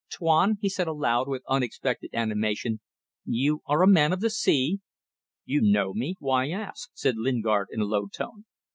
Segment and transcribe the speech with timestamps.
[0.17, 2.79] Tuan," he said aloud with unexpected animation,
[3.23, 4.79] "you are a man of the sea?"
[5.45, 6.15] "You know me.
[6.17, 8.45] Why ask?" said Lingard, in a low tone.